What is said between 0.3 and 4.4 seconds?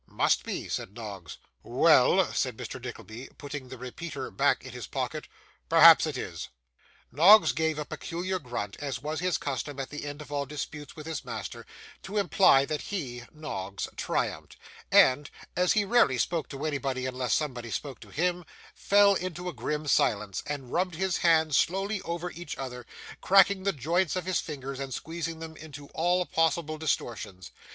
be,' said Noggs. 'Well!' said Mr. Nickleby, putting the repeater